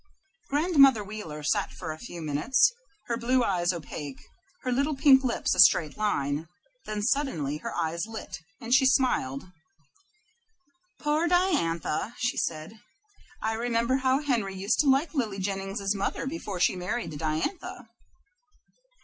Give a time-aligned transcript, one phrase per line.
[0.49, 2.73] Grandmother Wheeler sat for a few minutes,
[3.05, 4.19] her blue eyes opaque,
[4.63, 6.47] her little pink lips a straight line;
[6.85, 9.51] then suddenly her eyes lit, and she smiled.
[10.99, 12.79] "Poor Diantha," said she,
[13.43, 17.87] "I remember how Henry used to like Lily Jennings's mother before he married Diantha.